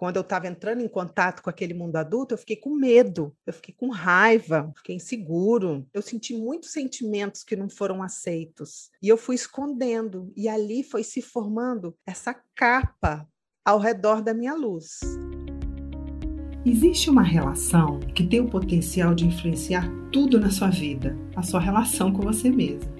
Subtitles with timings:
[0.00, 3.52] quando eu estava entrando em contato com aquele mundo adulto, eu fiquei com medo, eu
[3.52, 5.86] fiquei com raiva, fiquei inseguro.
[5.92, 8.88] Eu senti muitos sentimentos que não foram aceitos.
[9.02, 13.28] E eu fui escondendo, e ali foi se formando essa capa
[13.62, 15.00] ao redor da minha luz.
[16.64, 21.60] Existe uma relação que tem o potencial de influenciar tudo na sua vida, a sua
[21.60, 22.99] relação com você mesmo.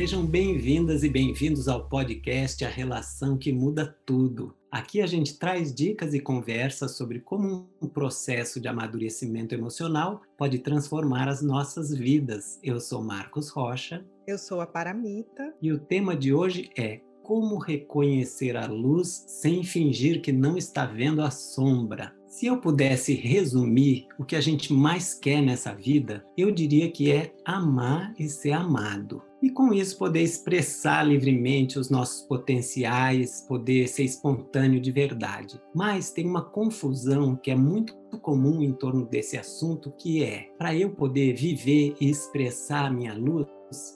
[0.00, 4.56] Sejam bem-vindas e bem-vindos ao podcast A Relação que Muda Tudo.
[4.72, 10.60] Aqui a gente traz dicas e conversas sobre como um processo de amadurecimento emocional pode
[10.60, 12.58] transformar as nossas vidas.
[12.62, 14.02] Eu sou Marcos Rocha.
[14.26, 15.52] Eu sou a Paramita.
[15.60, 20.84] E o tema de hoje é como reconhecer a luz sem fingir que não está
[20.84, 22.12] vendo a sombra.
[22.26, 27.12] Se eu pudesse resumir o que a gente mais quer nessa vida, eu diria que
[27.12, 33.86] é amar e ser amado e com isso poder expressar livremente os nossos potenciais, poder
[33.86, 35.62] ser espontâneo de verdade.
[35.72, 40.74] Mas tem uma confusão que é muito comum em torno desse assunto, que é, para
[40.74, 43.46] eu poder viver e expressar a minha luz,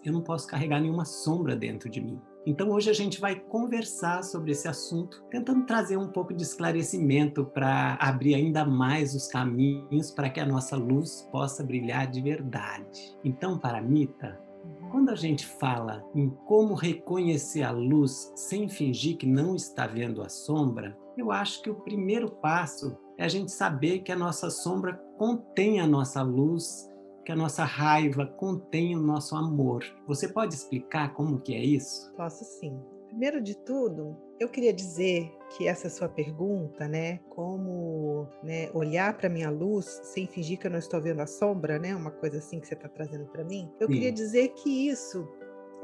[0.05, 2.19] eu não posso carregar nenhuma sombra dentro de mim.
[2.47, 7.45] Então hoje a gente vai conversar sobre esse assunto, tentando trazer um pouco de esclarecimento
[7.45, 13.17] para abrir ainda mais os caminhos para que a nossa luz possa brilhar de verdade.
[13.25, 14.39] Então, para Mita,
[14.91, 20.23] quando a gente fala em como reconhecer a luz sem fingir que não está vendo
[20.23, 24.51] a sombra, eu acho que o primeiro passo é a gente saber que a nossa
[24.51, 26.91] sombra contém a nossa luz,
[27.25, 29.85] que a nossa raiva contém o nosso amor.
[30.07, 32.13] Você pode explicar como que é isso?
[32.17, 32.79] Posso sim.
[33.09, 39.29] Primeiro de tudo, eu queria dizer que essa sua pergunta, né, como né, olhar para
[39.29, 42.59] minha luz sem fingir que eu não estou vendo a sombra, né, uma coisa assim
[42.59, 43.93] que você está trazendo para mim, eu Sim.
[43.93, 45.29] queria dizer que isso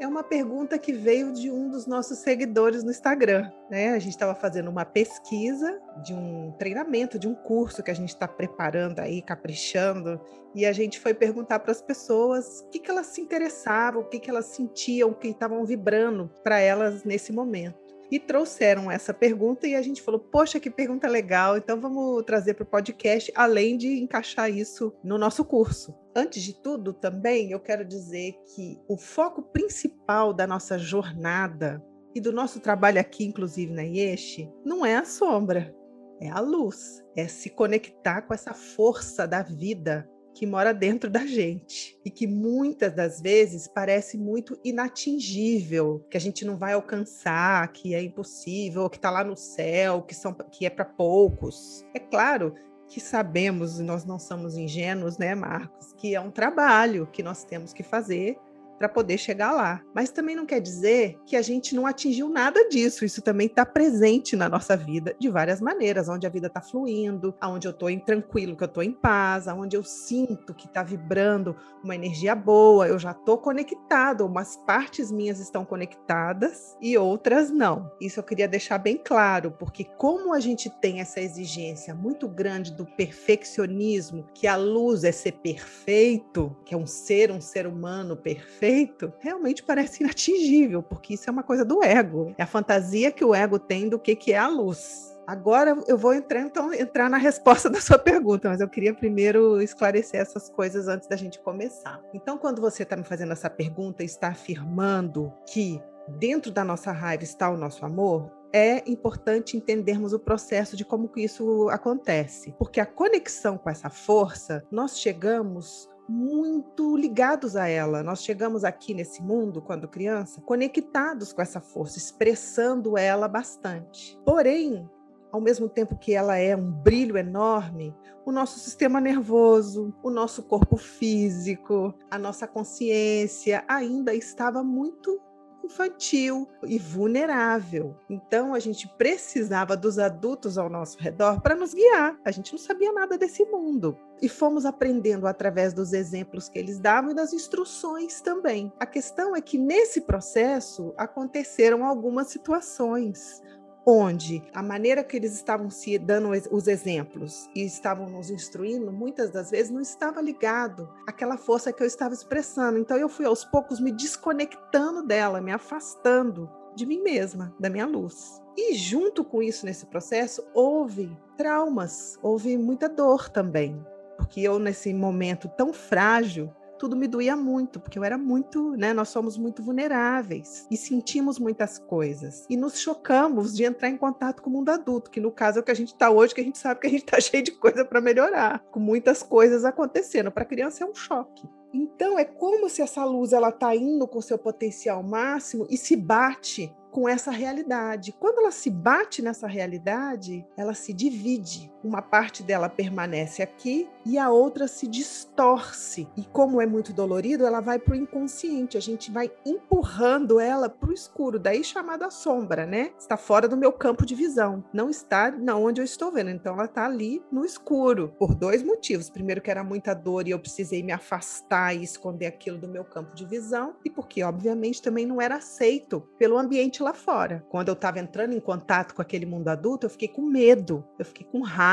[0.00, 3.52] é uma pergunta que veio de um dos nossos seguidores no Instagram.
[3.70, 3.90] Né?
[3.90, 8.08] A gente estava fazendo uma pesquisa de um treinamento, de um curso que a gente
[8.08, 10.18] está preparando aí, caprichando,
[10.54, 14.04] e a gente foi perguntar para as pessoas o que, que elas se interessavam, o
[14.06, 17.79] que, que elas sentiam, o que estavam vibrando para elas nesse momento
[18.10, 22.54] e trouxeram essa pergunta e a gente falou: Poxa, que pergunta legal, então vamos trazer
[22.54, 25.94] para o podcast, além de encaixar isso no nosso curso.
[26.15, 31.82] Antes de tudo, também eu quero dizer que o foco principal da nossa jornada
[32.15, 35.72] e do nosso trabalho aqui, inclusive na IESH, não é a sombra,
[36.21, 41.26] é a luz, é se conectar com essa força da vida que mora dentro da
[41.26, 47.68] gente e que muitas das vezes parece muito inatingível, que a gente não vai alcançar,
[47.72, 51.84] que é impossível, que está lá no céu, que são que é para poucos.
[51.94, 52.54] É claro
[52.88, 57.72] que sabemos, nós não somos ingênuos, né, Marcos, que é um trabalho que nós temos
[57.72, 58.36] que fazer
[58.80, 59.82] para poder chegar lá.
[59.94, 63.04] Mas também não quer dizer que a gente não atingiu nada disso.
[63.04, 67.34] Isso também está presente na nossa vida de várias maneiras, onde a vida está fluindo,
[67.38, 71.54] aonde eu estou tranquilo, que eu estou em paz, aonde eu sinto que está vibrando
[71.84, 77.91] uma energia boa, eu já estou conectado, umas partes minhas estão conectadas e outras não.
[78.00, 82.72] Isso eu queria deixar bem claro, porque como a gente tem essa exigência muito grande
[82.72, 88.16] do perfeccionismo, que a luz é ser perfeito, que é um ser, um ser humano
[88.16, 88.69] perfeito,
[89.19, 92.34] realmente parece inatingível, porque isso é uma coisa do ego.
[92.38, 95.10] É a fantasia que o ego tem do que, que é a luz.
[95.26, 99.62] Agora eu vou entrar, então, entrar na resposta da sua pergunta, mas eu queria primeiro
[99.62, 102.00] esclarecer essas coisas antes da gente começar.
[102.12, 105.80] Então, quando você está me fazendo essa pergunta, está afirmando que
[106.19, 111.09] dentro da nossa raiva está o nosso amor, é importante entendermos o processo de como
[111.09, 118.03] que isso acontece, porque a conexão com essa força, nós chegamos muito ligados a ela.
[118.03, 124.19] Nós chegamos aqui nesse mundo, quando criança, conectados com essa força, expressando ela bastante.
[124.25, 124.91] Porém,
[125.31, 127.95] ao mesmo tempo que ela é um brilho enorme,
[128.27, 135.21] o nosso sistema nervoso, o nosso corpo físico, a nossa consciência ainda estava muito
[135.65, 137.97] infantil e vulnerável.
[138.09, 142.18] Então a gente precisava dos adultos ao nosso redor para nos guiar.
[142.24, 143.97] A gente não sabia nada desse mundo.
[144.22, 148.71] E fomos aprendendo através dos exemplos que eles davam e das instruções também.
[148.78, 153.42] A questão é que nesse processo aconteceram algumas situações
[153.86, 159.30] onde a maneira que eles estavam se dando os exemplos e estavam nos instruindo, muitas
[159.30, 162.78] das vezes não estava ligado àquela força que eu estava expressando.
[162.78, 167.86] Então eu fui aos poucos me desconectando dela, me afastando de mim mesma, da minha
[167.86, 168.41] luz.
[168.56, 173.84] E junto com isso, nesse processo, houve traumas, houve muita dor também.
[174.16, 178.94] Porque eu, nesse momento tão frágil, tudo me doía muito, porque eu era muito, né?
[178.94, 182.47] Nós somos muito vulneráveis e sentimos muitas coisas.
[182.48, 185.60] E nos chocamos de entrar em contato com o mundo adulto, que no caso é
[185.60, 187.44] o que a gente está hoje, que a gente sabe que a gente está cheio
[187.44, 190.32] de coisa para melhorar, com muitas coisas acontecendo.
[190.32, 191.47] Para a criança é um choque.
[191.71, 195.94] Então é como se essa luz ela está indo com seu potencial máximo e se
[195.94, 198.12] bate com essa realidade.
[198.12, 201.69] Quando ela se bate nessa realidade, ela se divide.
[201.82, 206.09] Uma parte dela permanece aqui e a outra se distorce.
[206.16, 208.77] E como é muito dolorido, ela vai para o inconsciente.
[208.77, 212.91] A gente vai empurrando ela para o escuro, daí chamada sombra, né?
[212.98, 214.65] Está fora do meu campo de visão.
[214.72, 216.30] Não está na onde eu estou vendo.
[216.30, 219.09] Então ela está ali no escuro por dois motivos.
[219.09, 222.84] Primeiro que era muita dor e eu precisei me afastar e esconder aquilo do meu
[222.84, 227.44] campo de visão, e porque obviamente também não era aceito pelo ambiente lá fora.
[227.48, 231.04] Quando eu estava entrando em contato com aquele mundo adulto, eu fiquei com medo, eu
[231.04, 231.69] fiquei com raiva,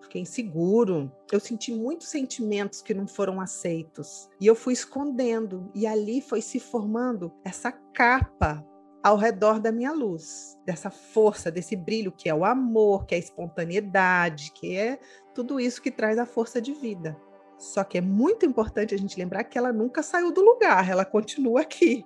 [0.00, 1.10] fiquei inseguro.
[1.32, 4.28] Eu senti muitos sentimentos que não foram aceitos.
[4.40, 5.70] E eu fui escondendo.
[5.74, 8.64] E ali foi se formando essa capa
[9.02, 13.18] ao redor da minha luz, dessa força, desse brilho que é o amor, que é
[13.18, 14.98] a espontaneidade, que é
[15.34, 17.14] tudo isso que traz a força de vida.
[17.58, 21.04] Só que é muito importante a gente lembrar que ela nunca saiu do lugar, ela
[21.04, 22.04] continua aqui.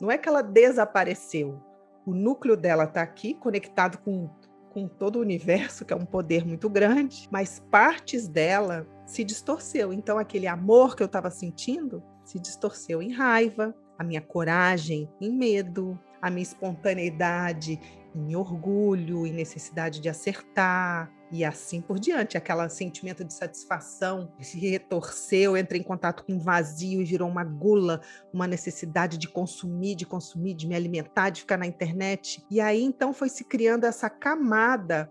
[0.00, 1.60] Não é que ela desapareceu
[2.06, 4.30] o núcleo dela está aqui, conectado com,
[4.76, 9.90] com todo o universo, que é um poder muito grande, mas partes dela se distorceu.
[9.90, 15.32] Então, aquele amor que eu estava sentindo se distorceu em raiva, a minha coragem em
[15.32, 17.80] medo, a minha espontaneidade
[18.14, 22.36] em orgulho, em necessidade de acertar, e assim por diante.
[22.36, 28.00] Aquele sentimento de satisfação se retorceu, entra em contato com um vazio virou uma gula,
[28.32, 32.44] uma necessidade de consumir, de consumir, de me alimentar, de ficar na internet.
[32.50, 35.10] E aí então foi se criando essa camada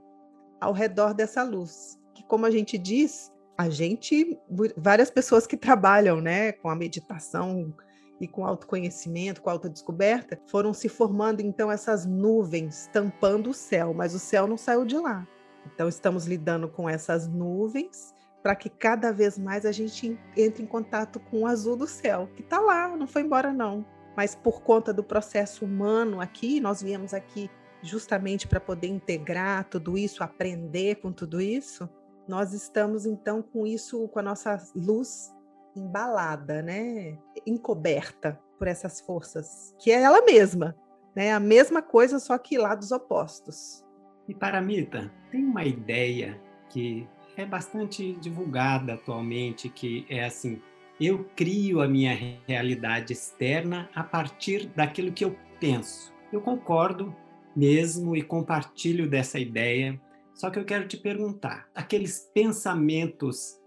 [0.60, 4.38] ao redor dessa luz, que como a gente diz, a gente,
[4.78, 7.74] várias pessoas que trabalham, né, com a meditação
[8.20, 14.14] e com autoconhecimento, com autodescoberta, foram se formando então essas nuvens tampando o céu, mas
[14.14, 15.28] o céu não saiu de lá.
[15.74, 18.14] Então, estamos lidando com essas nuvens
[18.44, 22.30] para que cada vez mais a gente entre em contato com o azul do céu,
[22.36, 23.84] que está lá, não foi embora não.
[24.16, 27.50] Mas por conta do processo humano aqui, nós viemos aqui
[27.82, 31.90] justamente para poder integrar tudo isso, aprender com tudo isso.
[32.28, 35.34] Nós estamos então com isso, com a nossa luz
[35.76, 37.18] embalada, né?
[37.46, 40.76] Encoberta por essas forças, que é ela mesma,
[41.16, 41.34] né?
[41.34, 43.85] A mesma coisa, só que lados opostos.
[44.27, 46.39] E Paramita, tem uma ideia
[46.69, 47.07] que
[47.38, 50.62] é bastante divulgada atualmente, que é assim:
[51.00, 56.13] eu crio a minha realidade externa a partir daquilo que eu penso.
[56.31, 57.16] Eu concordo
[57.56, 60.00] mesmo e compartilho dessa ideia,
[60.33, 63.60] só que eu quero te perguntar: aqueles pensamentos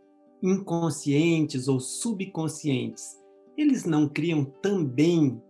[0.42, 3.16] inconscientes ou subconscientes,
[3.56, 5.40] eles não criam também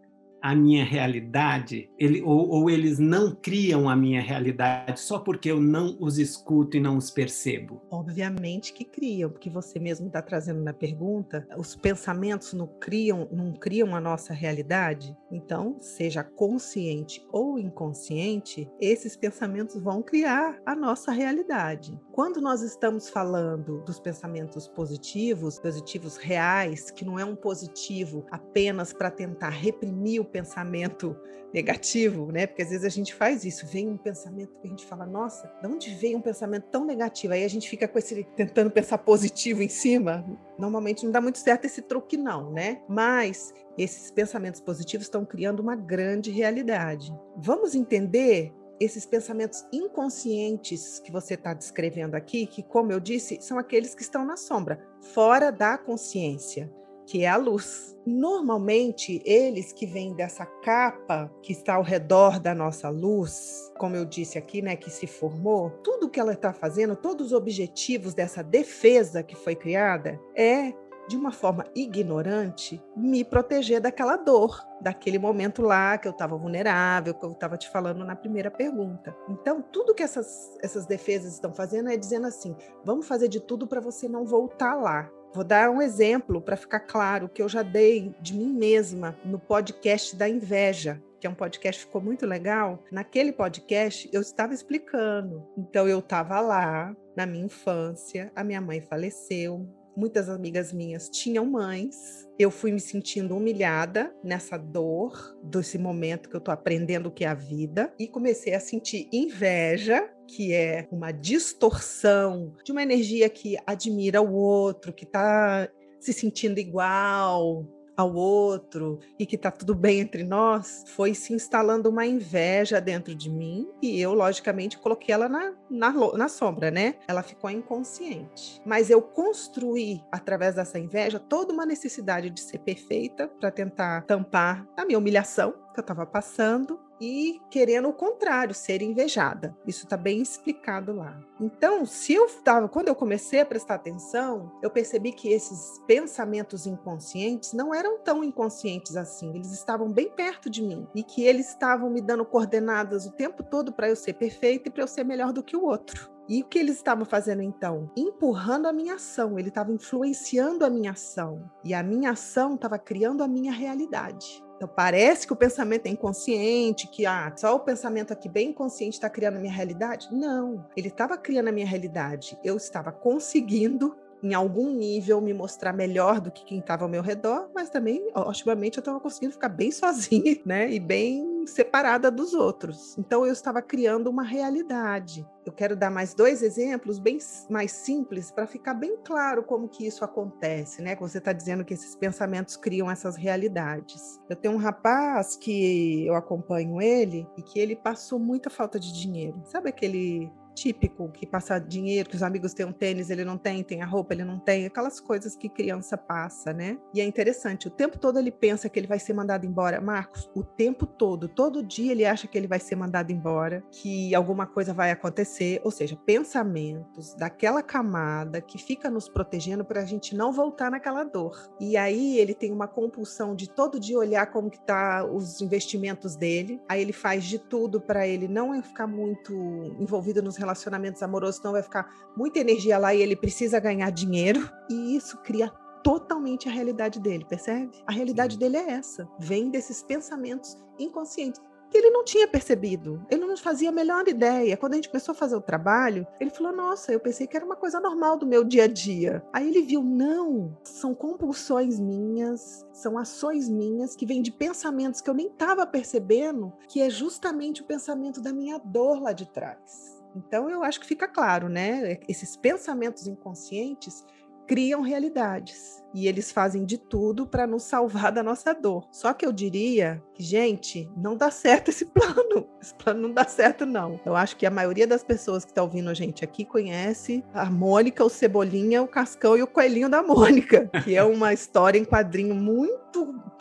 [0.41, 5.61] a minha realidade, ele, ou, ou, eles não criam a minha realidade só porque eu
[5.61, 7.83] não os escuto e não os percebo?
[7.91, 13.53] Obviamente que criam, porque você mesmo está trazendo na pergunta, os pensamentos não criam, não
[13.53, 15.17] criam a nossa realidade.
[15.31, 21.99] Então, seja consciente ou inconsciente, esses pensamentos vão criar a nossa realidade.
[22.13, 28.93] Quando nós estamos falando dos pensamentos positivos, positivos reais, que não é um positivo apenas
[28.93, 31.17] para tentar reprimir o pensamento
[31.53, 32.47] negativo, né?
[32.47, 35.51] Porque às vezes a gente faz isso, vem um pensamento que a gente fala, nossa,
[35.61, 37.33] de onde veio um pensamento tão negativo?
[37.35, 40.25] Aí a gente fica com esse tentando pensar positivo em cima.
[40.59, 42.83] Normalmente não dá muito certo esse truque não, né?
[42.89, 47.13] Mas esses pensamentos positivos estão criando uma grande realidade.
[47.37, 53.59] Vamos entender esses pensamentos inconscientes que você está descrevendo aqui, que, como eu disse, são
[53.59, 56.73] aqueles que estão na sombra, fora da consciência
[57.09, 57.97] que é a luz.
[58.07, 64.05] Normalmente, eles que vêm dessa capa que está ao redor da nossa luz, como eu
[64.05, 68.43] disse aqui, né, que se formou, tudo que ela está fazendo, todos os objetivos dessa
[68.43, 70.73] defesa que foi criada é
[71.09, 77.15] de uma forma ignorante, me proteger daquela dor, daquele momento lá que eu estava vulnerável,
[77.15, 79.17] que eu estava te falando na primeira pergunta.
[79.31, 83.67] Então, tudo que essas, essas defesas estão fazendo é dizendo assim: vamos fazer de tudo
[83.67, 85.11] para você não voltar lá.
[85.35, 89.39] Vou dar um exemplo para ficar claro que eu já dei de mim mesma no
[89.39, 92.83] podcast da inveja, que é um podcast que ficou muito legal.
[92.91, 95.47] Naquele podcast eu estava explicando.
[95.57, 101.45] Então eu estava lá na minha infância, a minha mãe faleceu, muitas amigas minhas tinham
[101.45, 102.27] mães.
[102.39, 107.25] Eu fui me sentindo humilhada nessa dor desse momento que eu tô aprendendo o que
[107.25, 113.29] é a vida e comecei a sentir inveja que é uma distorção de uma energia
[113.29, 115.69] que admira o outro, que está
[115.99, 117.67] se sentindo igual,
[117.99, 123.13] ao outro e que está tudo bem entre nós, foi se instalando uma inveja dentro
[123.13, 126.95] de mim e eu, logicamente, coloquei ela na, na, na sombra, né?
[127.09, 128.63] Ela ficou inconsciente.
[128.65, 134.65] Mas eu construí, através dessa inveja, toda uma necessidade de ser perfeita para tentar tampar
[134.77, 139.57] a minha humilhação que eu estava passando e querendo o contrário, ser invejada.
[139.67, 141.19] Isso está bem explicado lá.
[141.41, 146.67] Então, se eu estava, quando eu comecei a prestar atenção, eu percebi que esses pensamentos
[146.67, 149.35] inconscientes não eram tão inconscientes assim.
[149.35, 153.43] Eles estavam bem perto de mim e que eles estavam me dando coordenadas o tempo
[153.43, 156.11] todo para eu ser perfeita e para eu ser melhor do que o outro.
[156.29, 157.91] E o que eles estavam fazendo então?
[157.97, 161.51] Empurrando a minha ação, ele estava influenciando a minha ação.
[161.65, 164.45] E a minha ação estava criando a minha realidade.
[164.59, 168.97] Então, parece que o pensamento é inconsciente, que ah, só o pensamento aqui bem inconsciente
[168.97, 170.09] está criando a minha realidade.
[170.11, 172.37] Não, ele estava criando a minha realidade.
[172.43, 177.03] Eu estava conseguindo em algum nível me mostrar melhor do que quem estava ao meu
[177.03, 180.71] redor, mas também, otimamente, eu estava conseguindo ficar bem sozinha, né?
[180.71, 182.97] E bem separada dos outros.
[182.99, 185.27] Então eu estava criando uma realidade.
[185.47, 189.87] Eu quero dar mais dois exemplos bem mais simples para ficar bem claro como que
[189.87, 190.95] isso acontece, né?
[190.95, 194.21] Que você está dizendo que esses pensamentos criam essas realidades.
[194.29, 198.93] Eu tenho um rapaz que eu acompanho ele e que ele passou muita falta de
[198.93, 199.41] dinheiro.
[199.45, 203.63] Sabe aquele típico que passa dinheiro, que os amigos têm um tênis, ele não tem,
[203.63, 206.79] tem a roupa, ele não tem, aquelas coisas que criança passa, né?
[206.93, 209.81] E é interessante, o tempo todo ele pensa que ele vai ser mandado embora.
[209.81, 214.15] Marcos, o tempo todo, todo dia ele acha que ele vai ser mandado embora, que
[214.15, 219.85] alguma coisa vai acontecer, ou seja, pensamentos daquela camada que fica nos protegendo para a
[219.85, 221.51] gente não voltar naquela dor.
[221.61, 226.17] E aí ele tem uma compulsão de todo dia olhar como que tá os investimentos
[226.17, 229.33] dele, aí ele faz de tudo para ele não ficar muito
[229.79, 233.91] envolvido nos relacionamentos relacionamentos amorosos, então vai ficar muita energia lá e ele precisa ganhar
[233.91, 234.49] dinheiro.
[234.71, 235.53] E isso cria
[235.83, 237.71] totalmente a realidade dele, percebe?
[237.87, 241.41] A realidade dele é essa, vem desses pensamentos inconscientes
[241.71, 243.05] que ele não tinha percebido.
[243.11, 244.57] Ele não fazia a melhor ideia.
[244.57, 247.45] Quando a gente começou a fazer o trabalho, ele falou: Nossa, eu pensei que era
[247.45, 249.23] uma coisa normal do meu dia a dia.
[249.33, 255.11] Aí ele viu: Não, são compulsões minhas, são ações minhas que vêm de pensamentos que
[255.11, 259.98] eu nem estava percebendo, que é justamente o pensamento da minha dor lá de trás.
[260.19, 261.99] Então, eu acho que fica claro, né?
[262.09, 264.05] Esses pensamentos inconscientes
[264.47, 268.87] criam realidades e eles fazem de tudo para nos salvar da nossa dor.
[268.91, 272.47] Só que eu diria que, gente, não dá certo esse plano.
[272.61, 274.01] Esse plano não dá certo, não.
[274.05, 277.47] Eu acho que a maioria das pessoas que está ouvindo a gente aqui conhece a
[277.47, 281.85] Mônica, o Cebolinha, o Cascão e o Coelhinho da Mônica, que é uma história em
[281.85, 282.79] quadrinho muito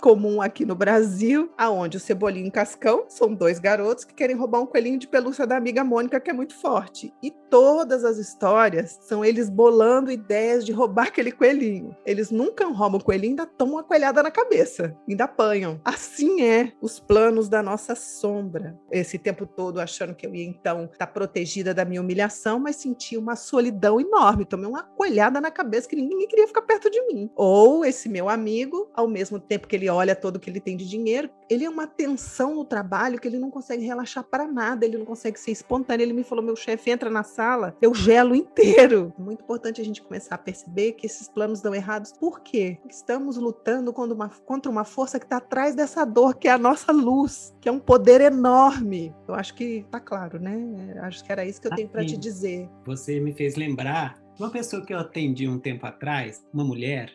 [0.02, 4.36] comum aqui no Brasil, aonde o Cebolinho e o Cascão são dois garotos que querem
[4.36, 7.14] roubar um coelhinho de pelúcia da amiga Mônica, que é muito forte.
[7.22, 11.96] E todas as histórias são eles bolando ideias de roubar aquele coelhinho.
[12.06, 15.82] Eles nunca roubam coelhinho, ainda tomam uma coelhada na cabeça, ainda apanham.
[15.84, 18.78] Assim é os planos da nossa sombra.
[18.92, 22.76] Esse tempo todo achando que eu ia então estar tá protegida da minha humilhação, mas
[22.76, 24.46] senti uma solidão enorme.
[24.46, 27.30] Tomei uma coelhada na cabeça que ninguém queria ficar perto de mim.
[27.36, 30.78] Ou esse meu amigo, ao mesmo tempo que ele olha todo o que ele tem
[30.78, 34.86] de dinheiro, ele é uma tensão no trabalho que ele não consegue relaxar para nada,
[34.86, 36.04] ele não consegue ser espontâneo.
[36.04, 39.14] Ele me falou: meu chefe entra na sala, eu gelo inteiro.
[39.18, 42.12] Muito importante a gente começar a perceber que esses planos dão errados.
[42.12, 42.78] Por quê?
[42.90, 46.58] Estamos lutando contra uma, contra uma força que está atrás dessa dor, que é a
[46.58, 49.14] nossa luz, que é um poder enorme.
[49.28, 50.96] Eu acho que tá claro, né?
[51.02, 52.70] Acho que era isso que eu tenho para te dizer.
[52.86, 57.12] Você me fez lembrar uma pessoa que eu atendi um tempo atrás, uma mulher,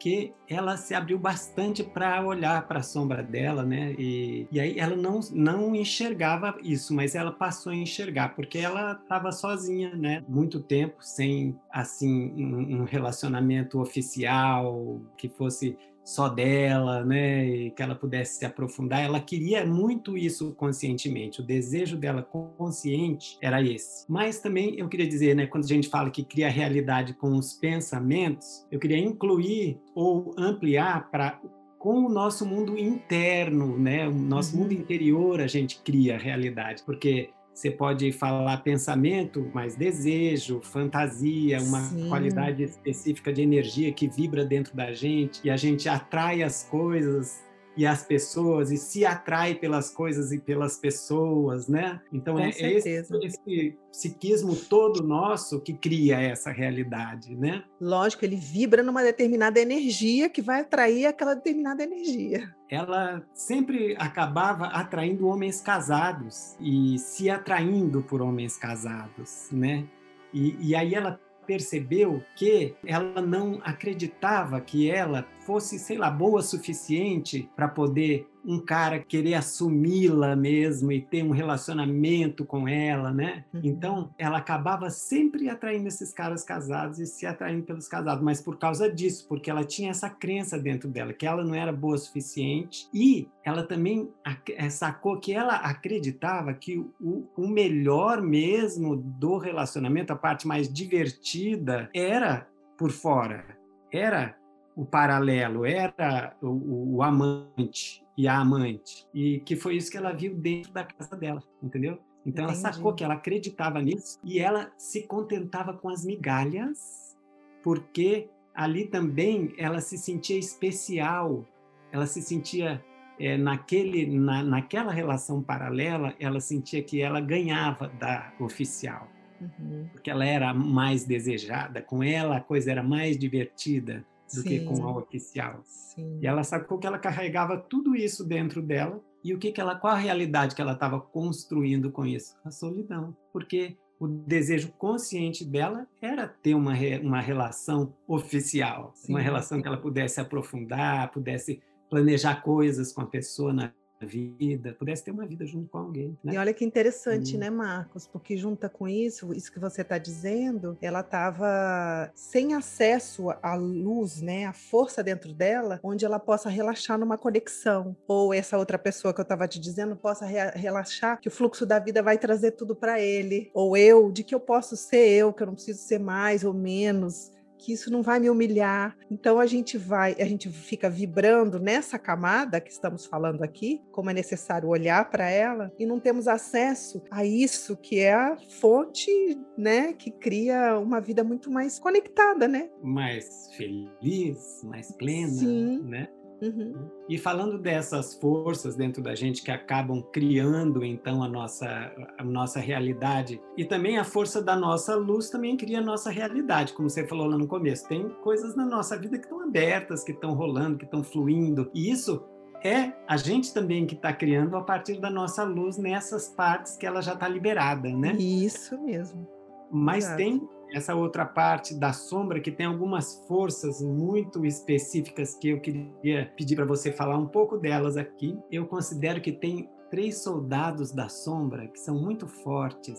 [0.00, 3.94] que ela se abriu bastante para olhar para a sombra dela, né?
[3.98, 8.92] E, e aí ela não, não enxergava isso, mas ela passou a enxergar, porque ela
[8.92, 10.24] estava sozinha, né?
[10.26, 17.82] Muito tempo sem, assim, um, um relacionamento oficial que fosse só dela, né, e que
[17.82, 19.00] ela pudesse se aprofundar.
[19.00, 21.40] Ela queria muito isso conscientemente.
[21.40, 24.04] O desejo dela consciente era esse.
[24.08, 27.52] Mas também eu queria dizer, né, quando a gente fala que cria realidade com os
[27.52, 31.40] pensamentos, eu queria incluir ou ampliar para
[31.78, 34.06] com o nosso mundo interno, né?
[34.06, 34.64] O nosso uhum.
[34.64, 41.80] mundo interior a gente cria realidade, porque você pode falar pensamento, mas desejo, fantasia, uma
[41.80, 42.08] Sim.
[42.08, 47.49] qualidade específica de energia que vibra dentro da gente e a gente atrai as coisas
[47.76, 52.00] e as pessoas e se atrai pelas coisas e pelas pessoas, né?
[52.12, 57.64] Então Com é, é esse, esse psiquismo todo nosso que cria essa realidade, né?
[57.80, 62.54] Lógico, ele vibra numa determinada energia que vai atrair aquela determinada energia.
[62.68, 69.86] Ela sempre acabava atraindo homens casados e se atraindo por homens casados, né?
[70.32, 71.18] E, e aí ela
[71.50, 78.58] percebeu que ela não acreditava que ela fosse, sei lá, boa suficiente para poder um
[78.58, 83.44] cara querer assumi-la mesmo e ter um relacionamento com ela, né?
[83.52, 83.60] Uhum.
[83.64, 88.58] Então, ela acabava sempre atraindo esses caras casados e se atraindo pelos casados, mas por
[88.58, 91.98] causa disso, porque ela tinha essa crença dentro dela que ela não era boa o
[91.98, 94.08] suficiente e ela também
[94.48, 100.72] eh, sacou que ela acreditava que o, o melhor mesmo do relacionamento, a parte mais
[100.72, 103.44] divertida, era por fora,
[103.92, 104.36] era
[104.76, 109.06] o paralelo, era o, o, amante e a amante.
[109.14, 111.98] E que foi isso que ela viu dentro da casa dela, entendeu?
[112.26, 112.60] Então Entendi.
[112.60, 117.16] ela sacou que ela acreditava nisso e ela se contentava com as migalhas,
[117.62, 121.46] porque ali também ela se sentia especial,
[121.90, 122.84] ela se sentia
[123.18, 129.08] é, naquele, na, naquela relação paralela, ela sentia que ela ganhava da oficial.
[129.40, 129.88] Uhum.
[129.92, 134.48] Porque ela era mais desejada, com ela a coisa era mais divertida do Sim.
[134.48, 135.60] que com a oficial.
[135.64, 136.18] Sim.
[136.20, 139.74] E ela sacou que ela carregava tudo isso dentro dela e o que, que ela,
[139.76, 142.36] qual a realidade que ela estava construindo com isso?
[142.44, 146.72] A solidão, porque o desejo consciente dela era ter uma,
[147.02, 149.12] uma relação oficial, Sim.
[149.12, 151.60] uma relação que ela pudesse aprofundar, pudesse
[151.90, 153.72] planejar coisas com a pessoa na
[154.06, 156.16] vida, pudesse ter uma vida junto com alguém.
[156.22, 156.34] Né?
[156.34, 157.40] E olha que interessante, hum.
[157.40, 158.06] né, Marcos?
[158.06, 164.20] Porque junta com isso, isso que você está dizendo, ela estava sem acesso à luz,
[164.20, 167.96] né, à força dentro dela, onde ela possa relaxar numa conexão.
[168.06, 171.66] Ou essa outra pessoa que eu estava te dizendo possa re relaxar que o fluxo
[171.66, 173.50] da vida vai trazer tudo para ele.
[173.52, 176.54] Ou eu, de que eu posso ser eu, que eu não preciso ser mais ou
[176.54, 177.30] menos
[177.60, 178.96] que isso não vai me humilhar.
[179.10, 184.10] Então a gente vai, a gente fica vibrando nessa camada que estamos falando aqui, como
[184.10, 189.10] é necessário olhar para ela e não temos acesso a isso que é a fonte,
[189.56, 192.70] né, que cria uma vida muito mais conectada, né?
[192.82, 195.82] Mais feliz, mais plena, Sim.
[195.84, 196.08] né?
[196.42, 196.74] Uhum.
[197.08, 202.60] E falando dessas forças dentro da gente que acabam criando então a nossa, a nossa
[202.60, 207.06] realidade e também a força da nossa luz também cria a nossa realidade, como você
[207.06, 207.88] falou lá no começo.
[207.88, 211.70] Tem coisas na nossa vida que estão abertas, que estão rolando, que estão fluindo.
[211.74, 212.24] E isso
[212.62, 216.86] é a gente também que está criando a partir da nossa luz nessas partes que
[216.86, 218.12] ela já está liberada, né?
[218.12, 219.26] Isso mesmo.
[219.70, 220.16] Mas Exato.
[220.16, 226.32] tem essa outra parte da sombra que tem algumas forças muito específicas que eu queria
[226.36, 228.38] pedir para você falar um pouco delas aqui.
[228.50, 232.98] Eu considero que tem três soldados da sombra que são muito fortes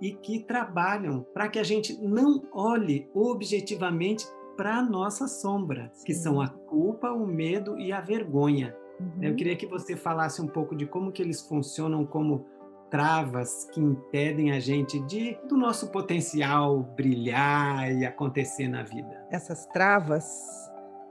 [0.00, 4.26] e que trabalham para que a gente não olhe objetivamente
[4.56, 8.74] para a nossa sombra, que são a culpa, o medo e a vergonha.
[8.98, 9.22] Uhum.
[9.22, 12.46] Eu queria que você falasse um pouco de como que eles funcionam como
[12.90, 19.26] travas que impedem a gente de do nosso potencial brilhar e acontecer na vida.
[19.30, 20.66] Essas travas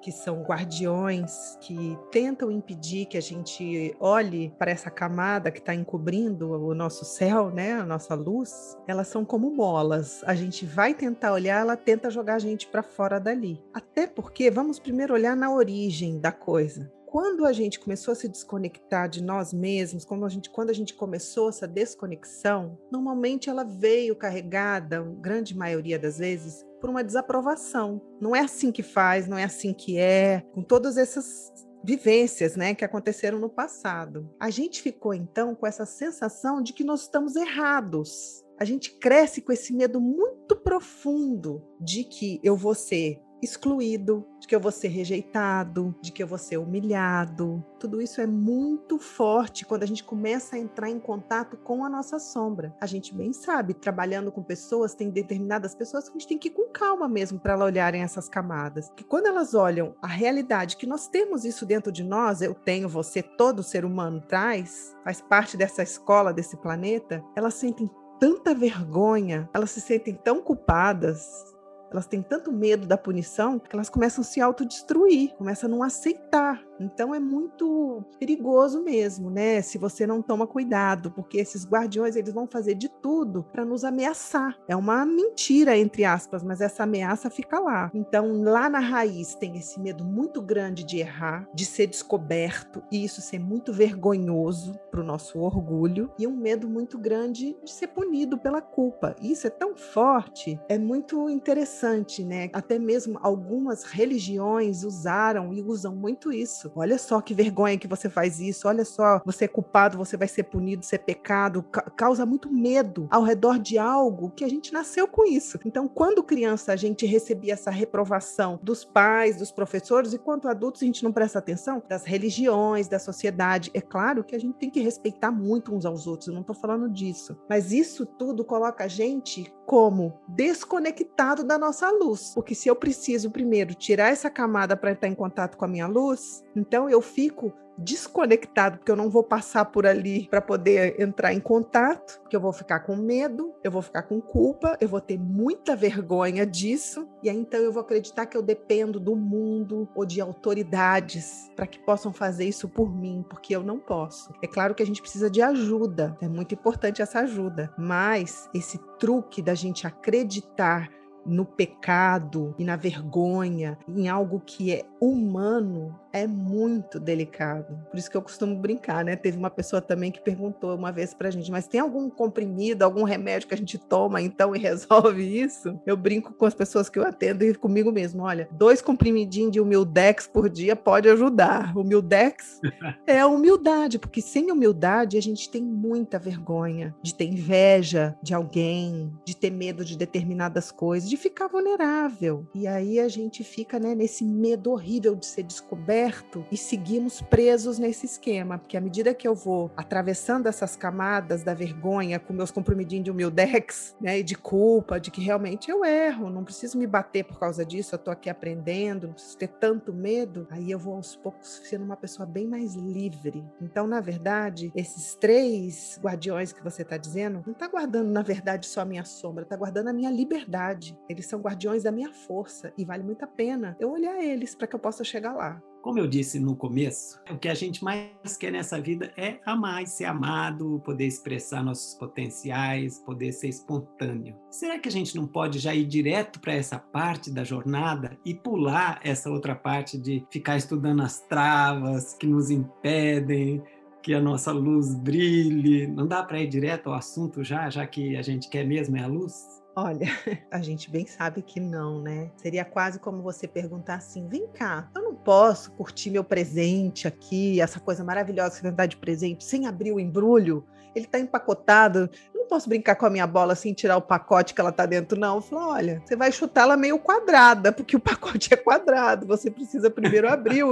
[0.05, 5.73] que são guardiões que tentam impedir que a gente olhe para essa camada que está
[5.73, 10.23] encobrindo o nosso céu, né, a nossa luz, elas são como molas.
[10.25, 13.59] A gente vai tentar olhar, ela tenta jogar a gente para fora dali.
[13.73, 18.27] Até porque vamos primeiro olhar na origem da coisa quando a gente começou a se
[18.27, 23.63] desconectar de nós mesmos, quando a gente, quando a gente começou essa desconexão, normalmente ela
[23.63, 28.01] veio carregada, grande maioria das vezes, por uma desaprovação.
[28.19, 31.51] Não é assim que faz, não é assim que é, com todas essas
[31.83, 34.29] vivências, né, que aconteceram no passado.
[34.39, 38.43] A gente ficou então com essa sensação de que nós estamos errados.
[38.59, 44.47] A gente cresce com esse medo muito profundo de que eu vou ser excluído, de
[44.47, 47.63] que eu vou ser rejeitado, de que eu vou ser humilhado.
[47.79, 51.89] Tudo isso é muito forte quando a gente começa a entrar em contato com a
[51.89, 52.75] nossa sombra.
[52.81, 56.49] A gente bem sabe, trabalhando com pessoas, tem determinadas pessoas que a gente tem que
[56.49, 58.91] ir com calma mesmo para elas olharem essas camadas.
[58.95, 62.89] Que quando elas olham a realidade, que nós temos isso dentro de nós, eu tenho,
[62.89, 69.49] você, todo ser humano traz, faz parte dessa escola, desse planeta, elas sentem tanta vergonha,
[69.53, 71.54] elas se sentem tão culpadas,
[71.95, 75.81] elas têm tanto medo da punição que elas começam a se autodestruir, começam a não
[75.81, 79.61] aceitar Então é muito perigoso mesmo, né?
[79.61, 83.83] Se você não toma cuidado, porque esses guardiões eles vão fazer de tudo para nos
[83.83, 84.57] ameaçar.
[84.67, 87.91] É uma mentira entre aspas, mas essa ameaça fica lá.
[87.93, 93.03] Então lá na raiz tem esse medo muito grande de errar, de ser descoberto e
[93.03, 97.87] isso ser muito vergonhoso para o nosso orgulho e um medo muito grande de ser
[97.87, 99.15] punido pela culpa.
[99.21, 102.49] Isso é tão forte, é muito interessante, né?
[102.53, 106.64] Até mesmo algumas religiões usaram e usam muito isso.
[106.75, 110.27] Olha só que vergonha que você faz isso, olha só, você é culpado, você vai
[110.27, 114.49] ser punido, isso é pecado, ca causa muito medo ao redor de algo que a
[114.49, 115.59] gente nasceu com isso.
[115.65, 120.81] Então, quando criança a gente recebia essa reprovação dos pais, dos professores, e quanto adultos
[120.81, 123.71] a gente não presta atenção das religiões, da sociedade.
[123.73, 126.55] É claro que a gente tem que respeitar muito uns aos outros, eu não estou
[126.55, 127.37] falando disso.
[127.49, 132.31] Mas isso tudo coloca a gente como desconectado da nossa luz.
[132.33, 135.87] Porque se eu preciso primeiro tirar essa camada para estar em contato com a minha
[135.87, 141.33] luz, então eu fico desconectado, porque eu não vou passar por ali para poder entrar
[141.33, 145.01] em contato, porque eu vou ficar com medo, eu vou ficar com culpa, eu vou
[145.01, 149.87] ter muita vergonha disso, e aí então eu vou acreditar que eu dependo do mundo
[149.95, 154.33] ou de autoridades para que possam fazer isso por mim, porque eu não posso.
[154.41, 158.77] É claro que a gente precisa de ajuda, é muito importante essa ajuda, mas esse
[158.97, 160.89] truque da gente acreditar
[161.25, 167.77] no pecado e na vergonha, em algo que é humano, é muito delicado.
[167.91, 169.17] Por isso que eu costumo brincar, né?
[169.17, 173.03] Teve uma pessoa também que perguntou uma vez pra gente, mas tem algum comprimido, algum
[173.03, 175.77] remédio que a gente toma então e resolve isso?
[175.85, 179.59] Eu brinco com as pessoas que eu atendo e comigo mesmo, olha, dois comprimidinhos de
[179.59, 181.75] humildex por dia pode ajudar.
[181.77, 182.61] Humildex
[183.05, 188.33] é a humildade, porque sem humildade a gente tem muita vergonha de ter inveja de
[188.33, 192.47] alguém, de ter medo de determinadas coisas, de ficar vulnerável.
[192.55, 197.77] E aí a gente fica, né, nesse medo horrível de ser descoberto e seguimos presos
[197.77, 202.51] nesse esquema, porque à medida que eu vou atravessando essas camadas da vergonha com meus
[202.51, 206.87] comprimidinhos de humildex, né, e de culpa, de que realmente eu erro, não preciso me
[206.87, 210.79] bater por causa disso, eu tô aqui aprendendo, não preciso ter tanto medo, aí eu
[210.79, 213.43] vou aos poucos sendo uma pessoa bem mais livre.
[213.61, 218.65] Então, na verdade, esses três guardiões que você está dizendo, não está guardando, na verdade,
[218.65, 220.97] só a minha sombra, está guardando a minha liberdade.
[221.09, 224.67] Eles são guardiões da minha força e vale muito a pena eu olhar eles para
[224.75, 225.61] eu possa chegar lá.
[225.81, 229.83] Como eu disse no começo, o que a gente mais quer nessa vida é amar
[229.83, 234.35] e ser amado, poder expressar nossos potenciais, poder ser espontâneo.
[234.49, 238.33] Será que a gente não pode já ir direto para essa parte da jornada e
[238.33, 243.61] pular essa outra parte de ficar estudando as travas que nos impedem,
[244.01, 245.85] que a nossa luz brilhe?
[245.85, 249.03] Não dá para ir direto ao assunto já, já que a gente quer mesmo é
[249.03, 249.63] a luz?
[249.75, 250.07] Olha,
[250.49, 252.31] a gente bem sabe que não, né?
[252.37, 257.59] Seria quase como você perguntar assim: vem cá, eu não posso curtir meu presente aqui,
[257.59, 260.65] essa coisa maravilhosa que você vai dar de presente, sem abrir o embrulho?
[260.95, 264.53] Ele tá empacotado, eu não posso brincar com a minha bola sem tirar o pacote
[264.53, 265.35] que ela tá dentro, não.
[265.35, 269.27] Eu falo, olha, você vai chutar ela meio quadrada, porque o pacote é quadrado.
[269.27, 270.71] Você precisa primeiro abrir, o,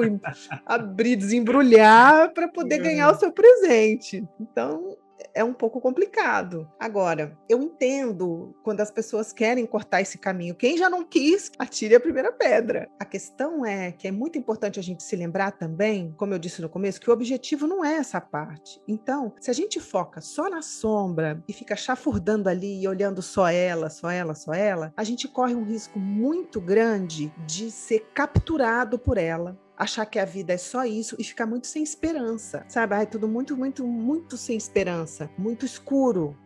[0.65, 4.25] abrir desembrulhar para poder ganhar o seu presente.
[4.39, 4.95] Então,
[5.33, 6.69] é um pouco complicado.
[6.79, 10.55] Agora, eu entendo quando as pessoas querem cortar esse caminho.
[10.55, 12.89] Quem já não quis, atire a primeira pedra.
[12.99, 16.61] A questão é que é muito importante a gente se lembrar também, como eu disse
[16.61, 18.81] no começo, que o objetivo não é essa parte.
[18.87, 23.49] Então, se a gente foca só na sombra e fica chafurdando ali e olhando só
[23.49, 28.97] ela, só ela, só ela, a gente corre um risco muito grande de ser capturado
[28.99, 32.95] por ela achar que a vida é só isso e ficar muito sem esperança, sabe?
[32.95, 36.37] Ai, tudo muito, muito, muito sem esperança, muito escuro,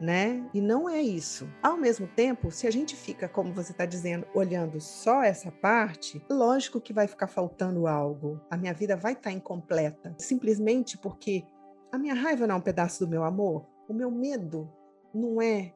[0.00, 0.48] né?
[0.54, 1.48] E não é isso.
[1.62, 6.22] Ao mesmo tempo, se a gente fica, como você está dizendo, olhando só essa parte,
[6.30, 8.40] lógico que vai ficar faltando algo.
[8.50, 11.44] A minha vida vai estar tá incompleta, simplesmente porque
[11.92, 14.70] a minha raiva não é um pedaço do meu amor, o meu medo
[15.14, 15.72] não é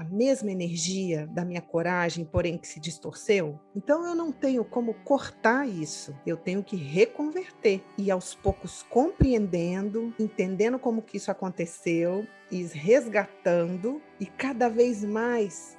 [0.00, 3.60] a mesma energia da minha coragem, porém que se distorceu.
[3.76, 6.16] Então eu não tenho como cortar isso.
[6.26, 14.00] Eu tenho que reconverter e aos poucos compreendendo, entendendo como que isso aconteceu e resgatando
[14.18, 15.76] e cada vez mais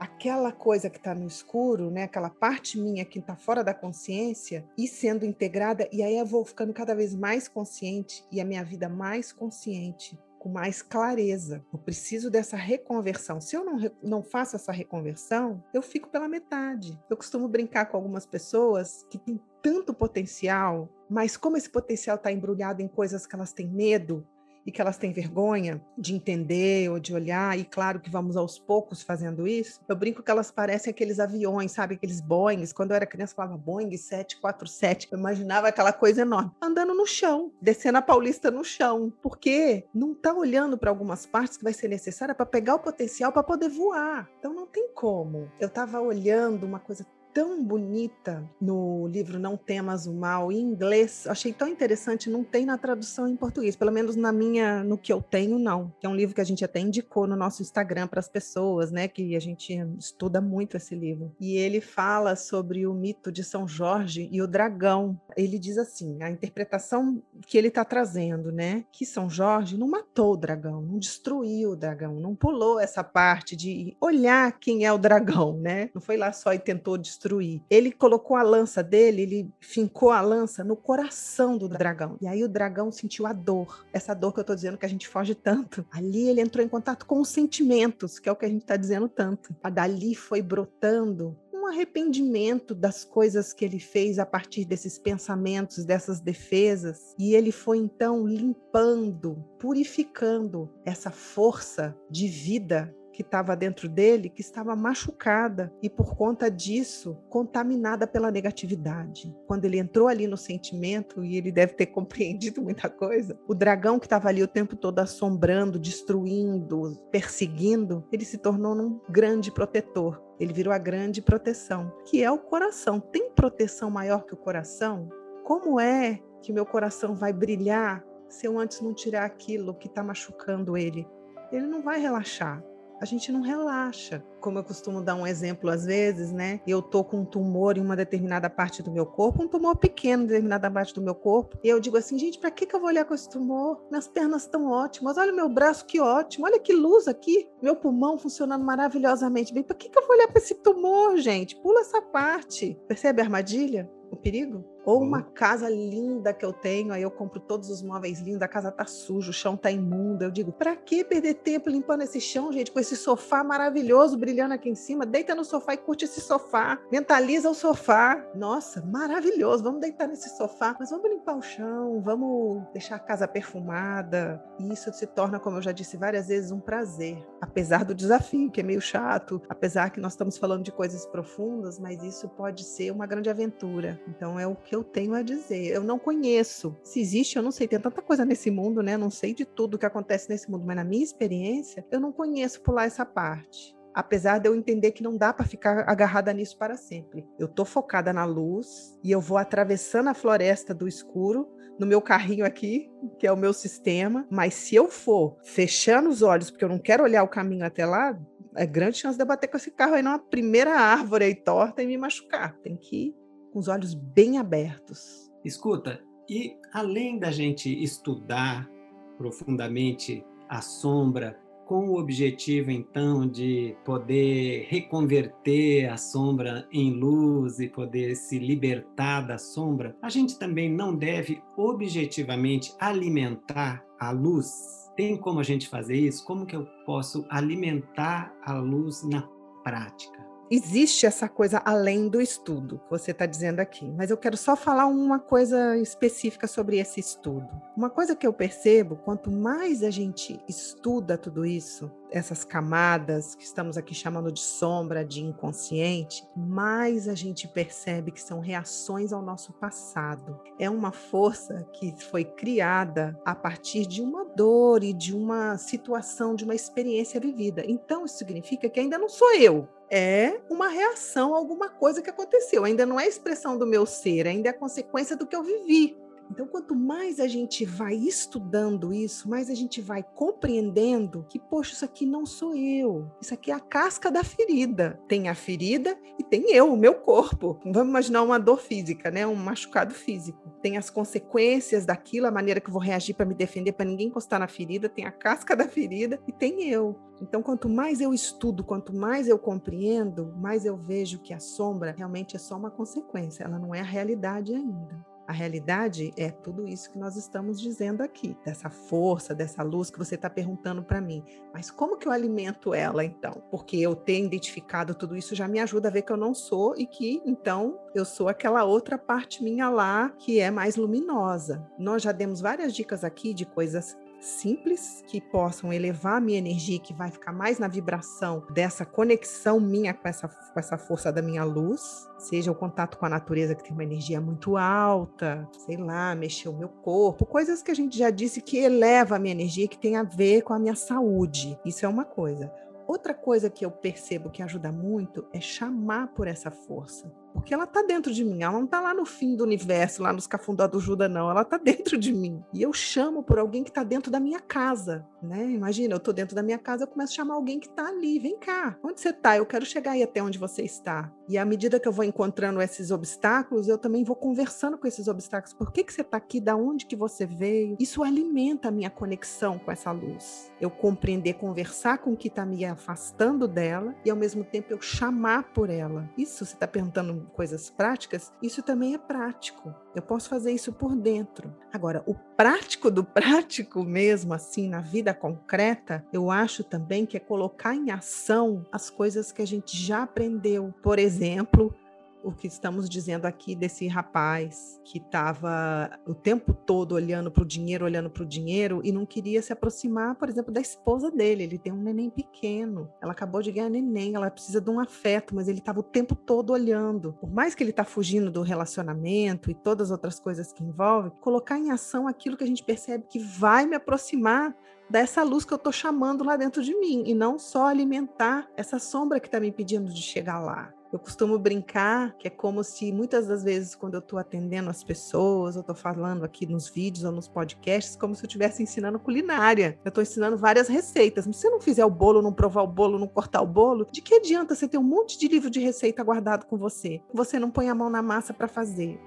[0.00, 4.64] aquela coisa que está no escuro, né, aquela parte minha que está fora da consciência,
[4.76, 8.64] e sendo integrada, e aí eu vou ficando cada vez mais consciente e a minha
[8.64, 11.62] vida mais consciente com mais clareza.
[11.70, 13.40] Eu preciso dessa reconversão.
[13.40, 16.98] Se eu não, não faço essa reconversão, eu fico pela metade.
[17.10, 22.32] Eu costumo brincar com algumas pessoas que têm tanto potencial, mas como esse potencial está
[22.32, 24.26] embrulhado em coisas que elas têm medo,
[24.66, 28.58] e que elas têm vergonha de entender ou de olhar, e claro que vamos aos
[28.58, 31.94] poucos fazendo isso, eu brinco que elas parecem aqueles aviões, sabe?
[31.94, 32.72] Aqueles Boeings.
[32.72, 35.08] Quando eu era criança, eu falava Boeing 747.
[35.10, 40.12] Eu imaginava aquela coisa enorme, andando no chão, descendo a Paulista no chão, porque não
[40.12, 43.68] está olhando para algumas partes que vai ser necessária para pegar o potencial para poder
[43.68, 44.28] voar.
[44.38, 45.50] Então não tem como.
[45.58, 51.26] Eu estava olhando uma coisa tão bonita no livro Não Temas o Mal em inglês.
[51.26, 55.12] Achei tão interessante, não tem na tradução em português, pelo menos na minha, no que
[55.12, 55.92] eu tenho, não.
[56.02, 59.08] É um livro que a gente até indicou no nosso Instagram para as pessoas, né,
[59.08, 61.32] que a gente estuda muito esse livro.
[61.40, 65.20] E ele fala sobre o mito de São Jorge e o dragão.
[65.36, 70.34] Ele diz assim, a interpretação que ele está trazendo, né, que São Jorge não matou
[70.34, 74.98] o dragão, não destruiu o dragão, não pulou essa parte de olhar quem é o
[74.98, 75.90] dragão, né?
[75.94, 77.62] Não foi lá só e tentou destruir destruir.
[77.68, 82.16] Ele colocou a lança dele, ele fincou a lança no coração do dragão.
[82.20, 83.84] E aí o dragão sentiu a dor.
[83.92, 85.84] Essa dor que eu tô dizendo que a gente foge tanto.
[85.90, 88.76] Ali ele entrou em contato com os sentimentos, que é o que a gente está
[88.76, 89.54] dizendo tanto.
[89.62, 95.84] A dali foi brotando um arrependimento das coisas que ele fez a partir desses pensamentos,
[95.84, 103.86] dessas defesas, e ele foi então limpando, purificando essa força de vida que estava dentro
[103.86, 109.36] dele que estava machucada e por conta disso contaminada pela negatividade.
[109.46, 113.98] Quando ele entrou ali no sentimento e ele deve ter compreendido muita coisa, o dragão
[113.98, 120.22] que estava ali o tempo todo assombrando, destruindo, perseguindo, ele se tornou um grande protetor.
[120.38, 122.98] Ele virou a grande proteção, que é o coração.
[122.98, 125.10] Tem proteção maior que o coração?
[125.44, 130.02] Como é que meu coração vai brilhar se eu antes não tirar aquilo que está
[130.02, 131.06] machucando ele?
[131.52, 132.64] Ele não vai relaxar
[133.00, 134.22] a gente não relaxa.
[134.40, 136.60] Como eu costumo dar um exemplo às vezes, né?
[136.66, 140.24] Eu tô com um tumor em uma determinada parte do meu corpo, um tumor pequeno
[140.24, 142.80] em determinada parte do meu corpo, e eu digo assim, gente, para que, que eu
[142.80, 143.82] vou olhar com esse tumor?
[143.90, 147.74] Minhas pernas estão ótimas, olha o meu braço que ótimo, olha que luz aqui, meu
[147.74, 149.62] pulmão funcionando maravilhosamente bem.
[149.62, 151.56] Para que, que eu vou olhar para esse tumor, gente?
[151.56, 152.78] Pula essa parte.
[152.86, 153.90] Percebe a armadilha?
[154.10, 154.64] O perigo?
[154.84, 158.48] Ou uma casa linda que eu tenho, aí eu compro todos os móveis lindos, a
[158.48, 160.24] casa tá suja, o chão tá imundo.
[160.24, 164.54] Eu digo, pra que perder tempo limpando esse chão, gente, com esse sofá maravilhoso brilhando
[164.54, 165.04] aqui em cima?
[165.04, 166.78] Deita no sofá e curte esse sofá.
[166.90, 168.24] Mentaliza o sofá.
[168.34, 169.62] Nossa, maravilhoso.
[169.62, 174.42] Vamos deitar nesse sofá, mas vamos limpar o chão, vamos deixar a casa perfumada.
[174.58, 177.24] E isso se torna, como eu já disse várias vezes, um prazer.
[177.40, 181.78] Apesar do desafio, que é meio chato, apesar que nós estamos falando de coisas profundas,
[181.78, 184.00] mas isso pode ser uma grande aventura.
[184.08, 185.66] Então é o que eu tenho a dizer.
[185.66, 186.76] Eu não conheço.
[186.82, 187.68] Se existe, eu não sei.
[187.68, 188.96] Tem tanta coisa nesse mundo, né?
[188.96, 192.62] Não sei de tudo que acontece nesse mundo, mas na minha experiência, eu não conheço
[192.62, 193.76] pular essa parte.
[193.92, 197.26] Apesar de eu entender que não dá para ficar agarrada nisso para sempre.
[197.38, 202.00] Eu tô focada na luz e eu vou atravessando a floresta do escuro no meu
[202.00, 206.64] carrinho aqui, que é o meu sistema, mas se eu for fechando os olhos porque
[206.64, 208.16] eu não quero olhar o caminho até lá,
[208.54, 211.82] é grande chance de eu bater com esse carro aí numa primeira árvore aí torta
[211.82, 212.56] e me machucar.
[212.58, 213.14] Tem que
[213.52, 215.30] com os olhos bem abertos.
[215.44, 218.68] Escuta, e além da gente estudar
[219.16, 221.38] profundamente a sombra,
[221.70, 229.20] com o objetivo então de poder reconverter a sombra em luz e poder se libertar
[229.20, 234.90] da sombra, a gente também não deve objetivamente alimentar a luz.
[234.96, 236.24] Tem como a gente fazer isso?
[236.24, 239.22] Como que eu posso alimentar a luz na
[239.62, 240.19] prática?
[240.50, 244.56] Existe essa coisa além do estudo, que você está dizendo aqui, mas eu quero só
[244.56, 247.48] falar uma coisa específica sobre esse estudo.
[247.76, 253.44] Uma coisa que eu percebo, quanto mais a gente estuda tudo isso, essas camadas que
[253.44, 259.22] estamos aqui chamando de sombra, de inconsciente, mais a gente percebe que são reações ao
[259.22, 260.40] nosso passado.
[260.58, 266.34] É uma força que foi criada a partir de uma dor e de uma situação,
[266.34, 267.64] de uma experiência vivida.
[267.66, 272.08] Então, isso significa que ainda não sou eu, é uma reação a alguma coisa que
[272.08, 272.64] aconteceu.
[272.64, 275.96] Ainda não é expressão do meu ser, ainda é consequência do que eu vivi.
[276.30, 281.72] Então, quanto mais a gente vai estudando isso, mais a gente vai compreendendo que, poxa,
[281.72, 283.10] isso aqui não sou eu.
[283.20, 285.00] Isso aqui é a casca da ferida.
[285.08, 287.58] Tem a ferida e tem eu, o meu corpo.
[287.64, 289.26] Vamos imaginar uma dor física, né?
[289.26, 290.48] Um machucado físico.
[290.62, 294.06] Tem as consequências daquilo, a maneira que eu vou reagir para me defender, para ninguém
[294.06, 294.88] encostar na ferida.
[294.88, 296.96] Tem a casca da ferida e tem eu.
[297.20, 301.94] Então, quanto mais eu estudo, quanto mais eu compreendo, mais eu vejo que a sombra
[301.96, 305.09] realmente é só uma consequência, ela não é a realidade ainda.
[305.30, 309.96] A realidade é tudo isso que nós estamos dizendo aqui, dessa força, dessa luz que
[309.96, 311.22] você está perguntando para mim.
[311.54, 313.40] Mas como que eu alimento ela então?
[313.48, 316.74] Porque eu ter identificado tudo isso já me ajuda a ver que eu não sou
[316.76, 321.64] e que então eu sou aquela outra parte minha lá que é mais luminosa.
[321.78, 326.78] Nós já demos várias dicas aqui de coisas simples que possam elevar a minha energia,
[326.78, 331.22] que vai ficar mais na vibração dessa conexão minha com essa, com essa força da
[331.22, 335.76] minha luz, seja o contato com a natureza que tem uma energia muito alta, sei
[335.76, 339.32] lá, mexer o meu corpo, coisas que a gente já disse que eleva a minha
[339.32, 341.58] energia, que tem a ver com a minha saúde.
[341.64, 342.52] Isso é uma coisa.
[342.86, 347.10] Outra coisa que eu percebo que ajuda muito é chamar por essa força.
[347.32, 350.12] Porque ela está dentro de mim, ela não está lá no fim do universo, lá
[350.12, 351.30] nos cafundó do Judas, não.
[351.30, 352.42] Ela está dentro de mim.
[352.52, 355.50] E eu chamo por alguém que está dentro da minha casa, né?
[355.50, 358.18] Imagina, eu estou dentro da minha casa, eu começo a chamar alguém que está ali.
[358.18, 359.36] Vem cá, onde você está?
[359.36, 361.12] Eu quero chegar aí até onde você está.
[361.28, 365.06] E à medida que eu vou encontrando esses obstáculos, eu também vou conversando com esses
[365.06, 365.54] obstáculos.
[365.54, 366.40] Por que, que você está aqui?
[366.40, 367.76] Da onde que você veio?
[367.78, 370.50] Isso alimenta a minha conexão com essa luz.
[370.60, 374.80] Eu compreender, conversar com o que está me afastando dela e ao mesmo tempo eu
[374.80, 376.08] chamar por ela.
[376.18, 379.74] Isso você está perguntando coisas práticas, isso também é prático.
[379.94, 381.54] Eu posso fazer isso por dentro.
[381.72, 387.20] Agora, o prático do prático mesmo, assim, na vida concreta, eu acho também que é
[387.20, 390.74] colocar em ação as coisas que a gente já aprendeu.
[390.82, 391.74] Por exemplo,
[392.22, 397.46] o que estamos dizendo aqui desse rapaz que estava o tempo todo olhando para o
[397.46, 401.44] dinheiro, olhando para o dinheiro e não queria se aproximar, por exemplo, da esposa dele.
[401.44, 405.34] Ele tem um neném pequeno, ela acabou de ganhar neném, ela precisa de um afeto,
[405.34, 407.12] mas ele estava o tempo todo olhando.
[407.20, 411.10] Por mais que ele está fugindo do relacionamento e todas as outras coisas que envolve,
[411.20, 414.54] colocar em ação aquilo que a gente percebe que vai me aproximar
[414.88, 418.78] dessa luz que eu estou chamando lá dentro de mim e não só alimentar essa
[418.78, 420.72] sombra que está me pedindo de chegar lá.
[420.92, 424.82] Eu costumo brincar que é como se muitas das vezes, quando eu estou atendendo as
[424.82, 428.98] pessoas, eu estou falando aqui nos vídeos ou nos podcasts, como se eu estivesse ensinando
[428.98, 429.78] culinária.
[429.84, 431.28] Eu estou ensinando várias receitas.
[431.28, 433.86] Mas se você não fizer o bolo, não provar o bolo, não cortar o bolo,
[433.92, 437.00] de que adianta você ter um monte de livro de receita guardado com você?
[437.14, 439.00] Você não põe a mão na massa para fazer.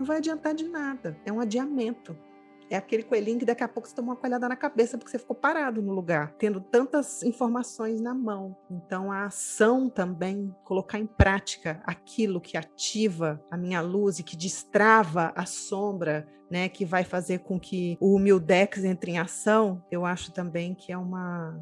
[0.00, 1.16] Não vai adiantar de nada.
[1.24, 2.16] É um adiamento.
[2.72, 5.18] É aquele coelhinho que daqui a pouco você toma uma coelhada na cabeça porque você
[5.18, 8.56] ficou parado no lugar, tendo tantas informações na mão.
[8.70, 14.34] Então, a ação também, colocar em prática aquilo que ativa a minha luz e que
[14.34, 20.06] destrava a sombra, né, que vai fazer com que o humildex entre em ação, eu
[20.06, 21.54] acho também que é uma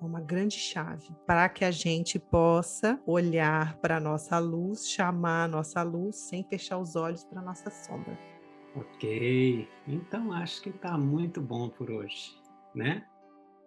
[0.00, 5.44] é uma grande chave para que a gente possa olhar para a nossa luz, chamar
[5.44, 8.33] a nossa luz sem fechar os olhos para a nossa sombra.
[8.76, 12.36] Ok, então acho que está muito bom por hoje,
[12.74, 13.06] né?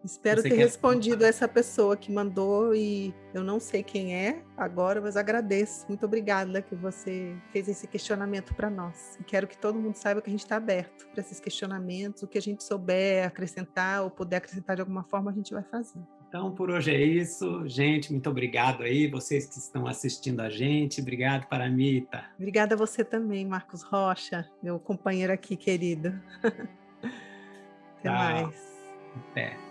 [0.03, 0.63] Espero Você ter quer...
[0.63, 5.87] respondido essa pessoa que mandou e eu não sei quem é agora, mas agradeço.
[5.87, 9.17] Muito obrigada que você fez esse questionamento para nós.
[9.19, 12.23] E quero que todo mundo saiba que a gente está aberto para esses questionamentos.
[12.23, 15.63] O que a gente souber acrescentar ou puder acrescentar de alguma forma, a gente vai
[15.63, 16.01] fazer.
[16.37, 17.67] Então, por hoje é isso.
[17.67, 21.01] Gente, muito obrigado aí, vocês que estão assistindo a gente.
[21.01, 22.25] Obrigado, Paramita.
[22.37, 26.13] Obrigada a você também, Marcos Rocha, meu companheiro aqui querido.
[27.97, 28.13] Até Tchau.
[28.13, 28.55] mais.
[29.31, 29.66] Até.